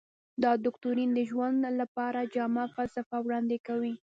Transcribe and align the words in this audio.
دا 0.43 0.51
دوکتورین 0.65 1.09
د 1.13 1.19
ژوند 1.29 1.59
لپاره 1.81 2.29
جامعه 2.35 2.67
فلسفه 2.75 3.15
وړاندې 3.21 3.57
کوي. 3.67 3.93